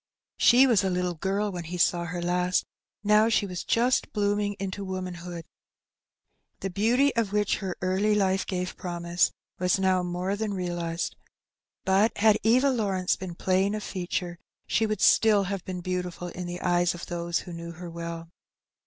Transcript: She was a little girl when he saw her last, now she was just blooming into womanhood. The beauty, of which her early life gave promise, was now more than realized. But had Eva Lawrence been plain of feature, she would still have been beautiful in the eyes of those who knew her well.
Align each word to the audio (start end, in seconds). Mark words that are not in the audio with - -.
She 0.39 0.65
was 0.65 0.83
a 0.83 0.89
little 0.89 1.13
girl 1.13 1.51
when 1.51 1.65
he 1.65 1.77
saw 1.77 2.05
her 2.05 2.23
last, 2.23 2.65
now 3.03 3.29
she 3.29 3.45
was 3.45 3.63
just 3.63 4.11
blooming 4.13 4.55
into 4.55 4.83
womanhood. 4.83 5.45
The 6.61 6.71
beauty, 6.71 7.15
of 7.15 7.31
which 7.31 7.57
her 7.57 7.77
early 7.83 8.15
life 8.15 8.47
gave 8.47 8.75
promise, 8.75 9.31
was 9.59 9.77
now 9.77 10.01
more 10.01 10.35
than 10.35 10.55
realized. 10.55 11.15
But 11.85 12.17
had 12.17 12.39
Eva 12.41 12.71
Lawrence 12.71 13.15
been 13.15 13.35
plain 13.35 13.75
of 13.75 13.83
feature, 13.83 14.39
she 14.65 14.87
would 14.87 15.01
still 15.01 15.43
have 15.43 15.63
been 15.65 15.81
beautiful 15.81 16.29
in 16.29 16.47
the 16.47 16.61
eyes 16.61 16.95
of 16.95 17.05
those 17.05 17.37
who 17.41 17.53
knew 17.53 17.73
her 17.73 17.87
well. 17.91 18.27